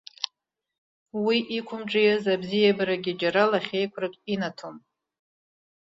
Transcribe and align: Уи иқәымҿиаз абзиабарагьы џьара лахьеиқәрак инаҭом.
Уи 1.25 1.37
иқәымҿиаз 1.57 2.23
абзиабарагьы 2.33 3.13
џьара 3.19 3.43
лахьеиқәрак 3.51 4.13
инаҭом. 4.33 4.75